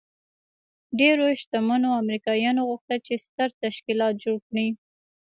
ډېرو 0.99 1.25
شتمنو 1.41 1.89
امريکايانو 2.01 2.61
غوښتل 2.69 2.99
چې 3.07 3.13
ستر 3.25 3.49
تشکيلات 3.63 4.13
جوړ 4.23 4.37
کړي. 4.47 4.67